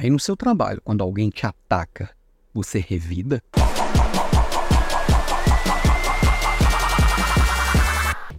Aí 0.00 0.10
no 0.10 0.20
seu 0.20 0.36
trabalho, 0.36 0.80
quando 0.84 1.02
alguém 1.02 1.28
te 1.28 1.44
ataca, 1.44 2.08
você 2.54 2.78
revida? 2.78 3.42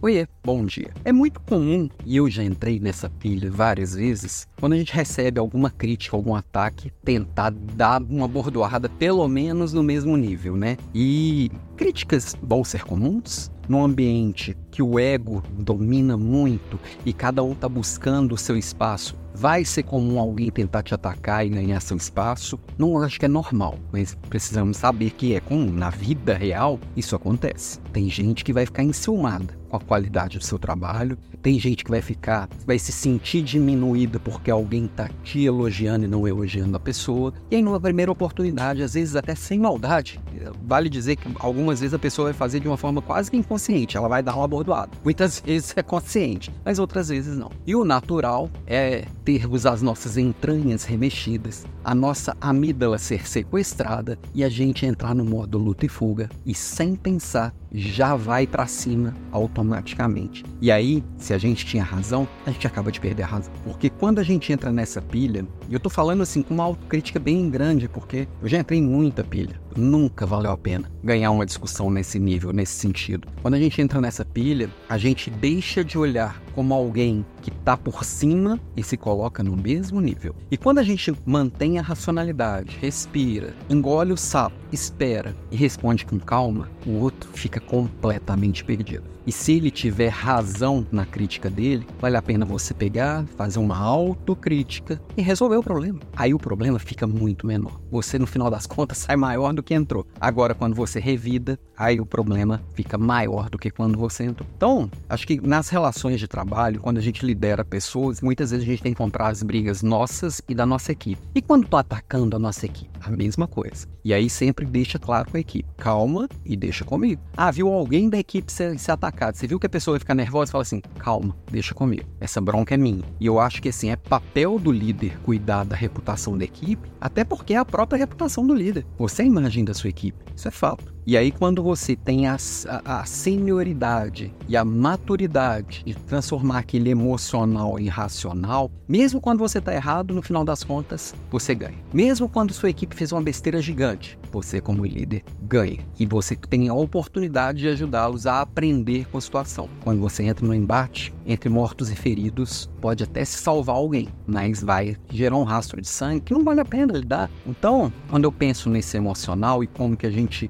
Oiê, 0.00 0.26
bom 0.42 0.64
dia. 0.64 0.90
É 1.04 1.12
muito 1.12 1.38
comum, 1.40 1.90
e 2.06 2.16
eu 2.16 2.30
já 2.30 2.42
entrei 2.42 2.80
nessa 2.80 3.10
pilha 3.10 3.50
várias 3.50 3.94
vezes, 3.94 4.48
quando 4.58 4.72
a 4.72 4.76
gente 4.78 4.94
recebe 4.94 5.38
alguma 5.38 5.68
crítica, 5.68 6.16
algum 6.16 6.34
ataque, 6.34 6.90
tentar 7.04 7.50
dar 7.50 8.00
uma 8.02 8.26
bordoada 8.26 8.88
pelo 8.88 9.28
menos 9.28 9.74
no 9.74 9.82
mesmo 9.82 10.16
nível, 10.16 10.56
né? 10.56 10.78
E 10.94 11.50
críticas 11.76 12.34
vão 12.42 12.64
ser 12.64 12.84
comuns? 12.84 13.52
Num 13.68 13.84
ambiente 13.84 14.56
que 14.70 14.82
o 14.82 14.98
ego 14.98 15.42
domina 15.50 16.16
muito 16.16 16.78
e 17.04 17.12
cada 17.12 17.42
um 17.42 17.52
está 17.52 17.68
buscando 17.68 18.34
o 18.34 18.38
seu 18.38 18.56
espaço, 18.56 19.16
vai 19.34 19.64
ser 19.64 19.82
comum 19.82 20.18
alguém 20.18 20.50
tentar 20.50 20.82
te 20.82 20.94
atacar 20.94 21.46
e 21.46 21.50
ganhar 21.50 21.80
seu 21.80 21.96
espaço? 21.96 22.58
Não 22.76 23.02
acho 23.02 23.18
que 23.18 23.24
é 23.24 23.28
normal, 23.28 23.78
mas 23.92 24.16
precisamos 24.28 24.76
saber 24.76 25.10
que 25.10 25.34
é 25.34 25.40
comum. 25.40 25.72
Na 25.72 25.90
vida 25.90 26.34
real, 26.34 26.78
isso 26.96 27.16
acontece. 27.16 27.80
Tem 27.92 28.08
gente 28.08 28.44
que 28.44 28.52
vai 28.52 28.66
ficar 28.66 28.82
enciumada 28.82 29.58
com 29.68 29.76
a 29.76 29.80
qualidade 29.80 30.38
do 30.38 30.44
seu 30.44 30.58
trabalho. 30.58 31.16
Tem 31.40 31.58
gente 31.58 31.84
que 31.84 31.90
vai 31.90 32.02
ficar, 32.02 32.48
vai 32.66 32.78
se 32.78 32.92
sentir 32.92 33.40
diminuída 33.42 34.20
porque 34.20 34.50
alguém 34.50 34.84
está 34.84 35.08
te 35.22 35.42
elogiando 35.44 36.04
e 36.04 36.08
não 36.08 36.28
elogiando 36.28 36.76
a 36.76 36.80
pessoa. 36.80 37.32
E 37.50 37.56
aí, 37.56 37.62
numa 37.62 37.80
primeira 37.80 38.12
oportunidade, 38.12 38.82
às 38.82 38.92
vezes 38.92 39.16
até 39.16 39.34
sem 39.34 39.58
maldade, 39.58 40.20
vale 40.62 40.90
dizer 40.90 41.16
que 41.16 41.28
algumas 41.38 41.80
vezes 41.80 41.94
a 41.94 41.98
pessoa 41.98 42.26
vai 42.26 42.34
fazer 42.34 42.60
de 42.60 42.68
uma 42.68 42.76
forma 42.76 43.00
quase 43.00 43.30
que 43.30 43.36
inconsciente, 43.36 43.96
ela 43.96 44.08
vai 44.08 44.22
dar 44.22 44.36
uma 44.36 44.46
bordoada. 44.60 44.90
Muitas 45.02 45.40
vezes 45.40 45.72
é 45.76 45.82
consciente, 45.82 46.52
mas 46.64 46.78
outras 46.78 47.08
vezes 47.08 47.36
não. 47.36 47.50
E 47.66 47.74
o 47.74 47.84
natural 47.84 48.50
é 48.66 49.06
termos 49.30 49.64
as 49.64 49.80
nossas 49.80 50.16
entranhas 50.16 50.82
remexidas, 50.82 51.64
a 51.84 51.94
nossa 51.94 52.36
amígdala 52.40 52.98
ser 52.98 53.28
sequestrada 53.28 54.18
e 54.34 54.42
a 54.42 54.48
gente 54.48 54.84
entrar 54.84 55.14
no 55.14 55.24
modo 55.24 55.56
luta 55.56 55.86
e 55.86 55.88
fuga 55.88 56.28
e 56.44 56.52
sem 56.52 56.96
pensar 56.96 57.54
já 57.72 58.16
vai 58.16 58.44
para 58.46 58.66
cima 58.66 59.14
automaticamente. 59.30 60.44
E 60.60 60.72
aí, 60.72 61.04
se 61.16 61.32
a 61.32 61.38
gente 61.38 61.64
tinha 61.64 61.84
razão, 61.84 62.26
a 62.44 62.50
gente 62.50 62.66
acaba 62.66 62.90
de 62.90 63.00
perder 63.00 63.22
a 63.22 63.26
razão. 63.26 63.52
Porque 63.62 63.88
quando 63.88 64.18
a 64.18 64.24
gente 64.24 64.52
entra 64.52 64.72
nessa 64.72 65.00
pilha, 65.00 65.46
e 65.68 65.74
eu 65.74 65.78
tô 65.78 65.88
falando 65.88 66.22
assim 66.22 66.42
com 66.42 66.52
uma 66.52 66.64
autocrítica 66.64 67.20
bem 67.20 67.48
grande, 67.48 67.88
porque 67.88 68.26
eu 68.42 68.48
já 68.48 68.58
entrei 68.58 68.80
em 68.80 68.82
muita 68.82 69.22
pilha. 69.22 69.60
Nunca 69.76 70.26
valeu 70.26 70.50
a 70.50 70.58
pena 70.58 70.90
ganhar 71.04 71.30
uma 71.30 71.46
discussão 71.46 71.88
nesse 71.88 72.18
nível, 72.18 72.52
nesse 72.52 72.72
sentido. 72.72 73.28
Quando 73.40 73.54
a 73.54 73.60
gente 73.60 73.80
entra 73.80 74.00
nessa 74.00 74.24
pilha, 74.24 74.68
a 74.88 74.98
gente 74.98 75.30
deixa 75.30 75.84
de 75.84 75.96
olhar 75.96 76.42
como 76.54 76.74
alguém 76.74 77.24
que 77.50 77.56
está 77.58 77.76
por 77.76 78.04
cima 78.04 78.58
e 78.76 78.82
se 78.82 78.96
coloca 78.96 79.42
no 79.42 79.56
mesmo 79.56 80.00
nível. 80.00 80.34
E 80.50 80.56
quando 80.56 80.78
a 80.78 80.82
gente 80.82 81.12
mantém 81.26 81.78
a 81.78 81.82
racionalidade, 81.82 82.78
respira, 82.80 83.54
engole 83.68 84.12
o 84.12 84.16
sapo, 84.16 84.56
espera 84.72 85.36
e 85.50 85.56
responde 85.56 86.06
com 86.06 86.18
calma, 86.18 86.68
o 86.86 86.92
outro 86.92 87.30
fica 87.34 87.60
completamente 87.60 88.64
perdido. 88.64 89.04
E 89.26 89.32
se 89.32 89.52
ele 89.52 89.70
tiver 89.70 90.08
razão 90.08 90.86
na 90.90 91.04
crítica 91.04 91.50
dele, 91.50 91.86
vale 92.00 92.16
a 92.16 92.22
pena 92.22 92.44
você 92.44 92.72
pegar, 92.72 93.24
fazer 93.36 93.58
uma 93.58 93.76
autocrítica 93.76 95.00
e 95.16 95.22
resolver 95.22 95.56
o 95.56 95.62
problema. 95.62 96.00
Aí 96.16 96.32
o 96.32 96.38
problema 96.38 96.78
fica 96.78 97.06
muito 97.06 97.46
menor. 97.46 97.80
Você, 97.90 98.18
no 98.18 98.26
final 98.26 98.50
das 98.50 98.66
contas, 98.66 98.98
sai 99.06 99.16
maior 99.16 99.52
do 99.52 99.62
que 99.62 99.74
entrou. 99.74 100.06
Agora, 100.20 100.54
quando 100.54 100.74
você 100.74 100.98
revida, 100.98 101.58
aí 101.76 102.00
o 102.00 102.06
problema 102.06 102.62
fica 102.74 102.96
maior 102.96 103.50
do 103.50 103.58
que 103.58 103.70
quando 103.70 103.98
você 103.98 104.24
entrou. 104.24 104.48
Então, 104.56 104.90
acho 105.08 105.26
que 105.26 105.40
nas 105.40 105.68
relações 105.68 106.18
de 106.18 106.26
trabalho, 106.26 106.80
quando 106.80 106.98
a 106.98 107.02
gente 107.02 107.24
lidera 107.40 107.64
pessoas, 107.64 108.20
muitas 108.20 108.50
vezes 108.50 108.66
a 108.66 108.70
gente 108.70 108.82
tem 108.82 108.92
que 108.92 109.02
encontrar 109.02 109.28
as 109.28 109.42
brigas 109.42 109.82
nossas 109.82 110.42
e 110.46 110.54
da 110.54 110.66
nossa 110.66 110.92
equipe. 110.92 111.22
E 111.34 111.40
quando 111.40 111.66
tô 111.66 111.78
atacando 111.78 112.36
a 112.36 112.38
nossa 112.38 112.66
equipe? 112.66 112.90
A 113.00 113.10
mesma 113.10 113.46
coisa. 113.46 113.88
E 114.04 114.12
aí 114.12 114.28
sempre 114.28 114.66
deixa 114.66 114.98
claro 114.98 115.30
com 115.30 115.38
a 115.38 115.40
equipe. 115.40 115.66
Calma 115.78 116.28
e 116.44 116.54
deixa 116.54 116.84
comigo. 116.84 117.22
Ah, 117.34 117.50
viu 117.50 117.68
alguém 117.68 118.10
da 118.10 118.18
equipe 118.18 118.52
ser, 118.52 118.78
ser 118.78 118.92
atacado. 118.92 119.36
Você 119.36 119.46
viu 119.46 119.58
que 119.58 119.66
a 119.66 119.70
pessoa 119.70 119.94
vai 119.94 120.00
ficar 120.00 120.14
nervosa 120.14 120.50
e 120.50 120.52
fala 120.52 120.62
assim: 120.62 120.82
calma, 120.98 121.34
deixa 121.50 121.72
comigo. 121.72 122.04
Essa 122.20 122.42
bronca 122.42 122.74
é 122.74 122.76
minha. 122.76 123.02
E 123.18 123.24
eu 123.24 123.40
acho 123.40 123.62
que 123.62 123.70
assim, 123.70 123.88
é 123.88 123.96
papel 123.96 124.58
do 124.58 124.70
líder 124.70 125.18
cuidar 125.20 125.64
da 125.64 125.74
reputação 125.74 126.36
da 126.36 126.44
equipe, 126.44 126.90
até 127.00 127.24
porque 127.24 127.54
é 127.54 127.56
a 127.56 127.64
própria 127.64 127.98
reputação 127.98 128.46
do 128.46 128.52
líder. 128.52 128.84
Você 128.98 129.22
é 129.22 129.24
a 129.24 129.28
imagem 129.28 129.64
da 129.64 129.72
sua 129.72 129.88
equipe. 129.88 130.18
Isso 130.36 130.46
é 130.46 130.50
fato. 130.50 130.92
E 131.10 131.16
aí, 131.16 131.32
quando 131.32 131.60
você 131.60 131.96
tem 131.96 132.28
a, 132.28 132.36
a, 132.68 133.00
a, 133.00 133.04
senioridade 133.04 134.32
e 134.46 134.56
a 134.56 134.64
maturidade 134.64 135.82
de 135.84 135.92
transformar 135.92 136.58
aquele 136.58 136.88
emocional 136.88 137.80
em 137.80 137.88
racional, 137.88 138.70
mesmo 138.86 139.20
quando 139.20 139.40
você 139.40 139.58
está 139.58 139.74
errado, 139.74 140.14
no 140.14 140.22
final 140.22 140.44
das 140.44 140.62
contas, 140.62 141.12
você 141.28 141.52
ganha. 141.52 141.74
Mesmo 141.92 142.28
quando 142.28 142.52
sua 142.52 142.70
equipe 142.70 142.94
fez 142.94 143.10
uma 143.10 143.20
besteira 143.20 143.60
gigante, 143.60 144.16
você, 144.30 144.60
como 144.60 144.86
líder, 144.86 145.24
ganha. 145.42 145.80
E 145.98 146.06
você 146.06 146.36
tem 146.36 146.68
a 146.68 146.74
oportunidade 146.74 147.58
de 147.58 147.68
ajudá-los 147.68 148.28
a 148.28 148.40
aprender 148.40 149.04
com 149.10 149.18
a 149.18 149.20
situação. 149.20 149.68
Quando 149.82 150.00
você 150.00 150.22
entra 150.22 150.46
no 150.46 150.54
embate, 150.54 151.12
entre 151.26 151.48
mortos 151.48 151.90
e 151.90 151.96
feridos, 151.96 152.70
pode 152.80 153.02
até 153.02 153.24
se 153.24 153.38
salvar 153.38 153.74
alguém, 153.74 154.08
mas 154.26 154.62
vai 154.62 154.96
gerar 155.10 155.36
um 155.36 155.42
rastro 155.42 155.80
de 155.80 155.88
sangue 155.88 156.20
que 156.20 156.32
não 156.32 156.44
vale 156.44 156.60
a 156.60 156.64
pena 156.64 156.92
lidar. 156.92 157.28
Então, 157.44 157.92
quando 158.08 158.24
eu 158.24 158.32
penso 158.32 158.70
nesse 158.70 158.96
emocional 158.96 159.64
e 159.64 159.66
como 159.66 159.96
que 159.96 160.06
a 160.06 160.10
gente 160.10 160.48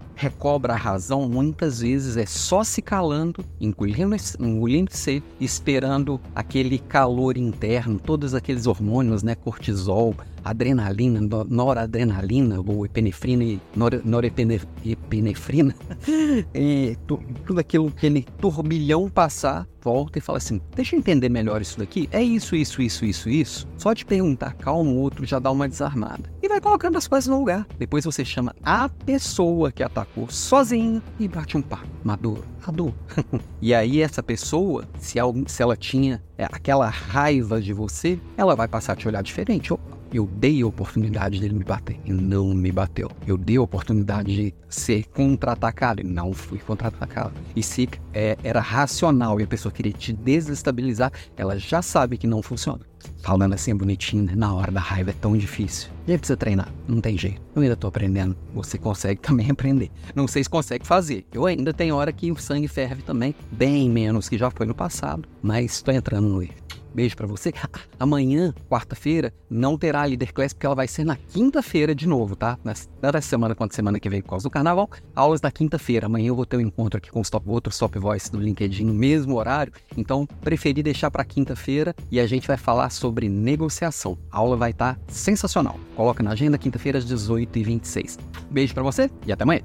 recobra 0.51 0.73
a 0.73 0.77
razão, 0.77 1.29
muitas 1.29 1.81
vezes 1.81 2.17
é 2.17 2.27
só 2.27 2.65
se 2.65 2.83
calando, 2.83 3.45
engolindo, 3.61 4.17
engolindo 4.41 4.91
seco, 4.93 5.25
esperando 5.41 6.21
aquele 6.35 6.77
calor 6.77 7.37
interno, 7.37 8.01
todos 8.01 8.35
aqueles 8.35 8.67
hormônios, 8.67 9.23
né, 9.23 9.37
cortisol, 9.37 10.13
adrenalina, 10.45 11.21
noradrenalina, 11.49 12.61
ou 12.67 12.85
epinefrina 12.85 13.45
e 13.45 13.61
nor, 13.77 14.01
norepinefrina, 14.05 15.73
e 16.53 16.99
tudo 17.07 17.61
aquilo, 17.61 17.87
aquele 17.87 18.27
turbilhão 18.41 19.09
passar, 19.09 19.69
volta 19.83 20.19
e 20.19 20.23
fala 20.23 20.39
assim: 20.39 20.61
deixa 20.75 20.95
eu 20.95 20.99
entender 20.99 21.29
melhor 21.29 21.61
isso 21.61 21.79
daqui. 21.79 22.09
É 22.13 22.23
isso, 22.23 22.55
isso, 22.55 22.83
isso, 22.83 23.05
isso, 23.05 23.29
isso. 23.29 23.69
Só 23.77 23.93
de 23.93 24.05
perguntar 24.05 24.55
calmo, 24.55 24.91
o 24.91 24.99
outro 24.99 25.25
já 25.25 25.39
dá 25.39 25.51
uma 25.51 25.69
desarmada. 25.69 26.31
E 26.43 26.49
vai 26.49 26.61
colocando 26.61 26.97
as 26.97 27.07
coisas 27.07 27.29
no 27.29 27.39
lugar. 27.39 27.67
Depois 27.79 28.05
você 28.05 28.25
chama 28.25 28.55
a 28.63 28.89
pessoa 28.89 29.73
que 29.73 29.83
atacou 29.83 30.29
sozinho 30.31 31.03
e 31.19 31.29
bate 31.29 31.57
um 31.57 31.63
papo. 31.63 31.89
Maduro, 32.05 32.45
maduro. 32.67 32.95
e 33.61 33.75
aí 33.75 34.01
essa 34.01 34.23
pessoa, 34.23 34.89
se, 34.99 35.19
ela 35.19 35.77
tinha 35.77 36.23
é, 36.37 36.45
aquela 36.45 36.89
raiva 36.89 37.61
de 37.61 37.73
você, 37.73 38.19
ela 38.37 38.57
vai 38.57 38.69
passar 38.69 38.95
a 38.95 38.97
te 38.97 39.07
olhar 39.07 39.23
diferente. 39.23 39.73
Opa, 39.73 39.90
eu 40.13 40.27
dei 40.27 40.63
a 40.63 40.67
oportunidade 40.67 41.41
dele 41.41 41.55
me 41.55 41.65
bater 41.65 41.99
e 42.05 42.13
não 42.13 42.53
me 42.55 42.73
bateu. 42.73 43.11
Eu 43.27 43.37
dei 43.37 43.57
a 43.57 43.63
oportunidade 43.63 44.35
de 44.35 44.55
ser 44.69 45.05
contra-atacado 45.09 46.01
e 46.01 46.05
não 46.05 46.33
fui 46.33 46.59
contra-atacado. 46.59 47.33
E 47.55 47.63
se 47.63 47.89
é, 48.13 48.37
era 48.43 48.61
racional 48.61 49.41
e 49.41 49.45
a 49.45 49.47
pessoa 49.47 49.73
queria 49.73 49.93
te 49.93 50.13
desestabilizar, 50.13 51.13
ela 51.37 51.59
já 51.59 51.83
sabe 51.83 52.17
que 52.17 52.27
não 52.27 52.43
funciona. 52.43 52.81
Falando 53.23 53.55
assim 53.55 53.75
bonitinho, 53.75 54.25
né? 54.25 54.33
na 54.35 54.55
hora 54.55 54.71
da 54.71 54.81
raiva 54.81 55.11
é 55.11 55.15
tão 55.15 55.37
difícil. 55.37 55.91
E 56.07 56.13
aí 56.13 56.19
precisa 56.19 56.37
treinar, 56.37 56.73
não 56.89 57.01
tem 57.01 57.17
jeito. 57.17 57.41
Eu 57.55 57.63
ainda 57.63 57.77
tô 57.77 57.87
aprendendo. 57.87 58.37
Você 58.55 58.79
consegue 58.79 59.21
também 59.23 59.51
aprender. 59.51 59.91
Não 60.15 60.27
sei 60.27 60.43
se 60.43 60.51
consegue 60.51 60.87
fazer. 60.87 61.25
Eu 61.33 61.47
ainda 61.47 61.73
tenho 61.73 61.95
hora 61.95 62.13
que 62.13 62.31
o 62.33 62.37
sangue 62.37 62.69
ferve 62.69 63.03
também, 63.03 63.35
bem 63.51 63.89
menos 63.89 64.29
que 64.29 64.39
já 64.39 64.51
foi 64.51 64.67
no 64.67 64.75
passado, 64.75 65.29
mas 65.43 65.73
estou 65.73 65.95
entrando 65.95 66.29
no 66.29 66.43
erro. 66.43 66.55
Beijo 66.95 67.17
para 67.17 67.27
você. 67.27 67.53
Amanhã, 67.99 68.53
quarta-feira, 68.69 69.33
não 69.49 69.79
terá 69.79 70.03
a 70.03 70.05
Leader 70.05 70.33
Class, 70.33 70.53
porque 70.53 70.67
ela 70.67 70.75
vai 70.75 70.89
ser 70.89 71.05
na 71.05 71.17
quinta-feira 71.17 71.95
de 71.95 72.07
novo, 72.07 72.37
tá? 72.37 72.59
Tanto 73.01 73.17
essa 73.17 73.29
semana 73.29 73.55
quanto 73.55 73.75
semana 73.75 74.01
que 74.01 74.09
vem, 74.09 74.23
por 74.23 74.31
causa 74.31 74.45
do 74.45 74.51
carnaval, 74.51 74.91
aulas 75.15 75.41
na 75.41 75.51
quinta-feira. 75.51 76.07
Amanhã 76.07 76.29
eu 76.29 76.37
vou 76.37 76.47
ter 76.47 76.57
um 76.57 76.61
encontro 76.61 76.99
aqui 76.99 77.11
com 77.11 77.23
top, 77.23 77.49
outros 77.49 77.79
top 77.79 77.99
voice 77.99 78.31
do 78.31 78.41
LinkedIn 78.41 78.85
no 78.85 78.95
mesmo 78.95 79.37
horário. 79.37 79.73
Então, 79.97 80.27
preferi 80.27 80.83
deixar 80.83 81.11
para 81.11 81.25
quinta-feira 81.25 81.95
e 82.11 82.19
a 82.19 82.27
gente 82.27 82.47
vai 82.47 82.57
falar 82.57 82.91
sobre 82.91 83.29
negociação. 83.29 84.19
A 84.31 84.39
aula 84.39 84.57
vai 84.57 84.71
estar 84.71 84.95
tá 84.95 85.01
sensacional. 85.09 85.79
Coloca 85.95 86.23
na 86.23 86.33
agenda, 86.33 86.59
quinta-feira, 86.59 86.99
às 86.99 87.05
18h26. 87.05 88.19
Beijo 88.51 88.75
para 88.75 88.83
você 88.83 89.11
e 89.27 89.33
até 89.33 89.45
amanhã. 89.45 89.63